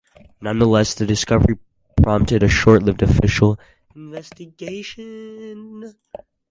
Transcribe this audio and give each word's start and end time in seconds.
Nonetheless, 0.41 0.95
the 0.95 1.05
discovery 1.05 1.59
prompted 2.01 2.41
a 2.41 2.49
short-lived 2.49 3.03
official 3.03 3.59
investigation. 3.95 5.85